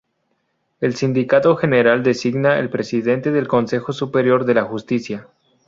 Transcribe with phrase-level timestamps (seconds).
[0.79, 5.27] El síndico general designa el presidente del Consejo Superior de la Justicia.